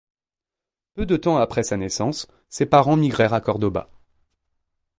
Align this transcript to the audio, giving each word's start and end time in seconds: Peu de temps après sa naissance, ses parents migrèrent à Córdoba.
Peu 0.95 1.05
de 1.05 1.15
temps 1.15 1.37
après 1.37 1.61
sa 1.61 1.77
naissance, 1.77 2.25
ses 2.49 2.65
parents 2.65 2.97
migrèrent 2.97 3.35
à 3.35 3.39
Córdoba. 3.39 3.87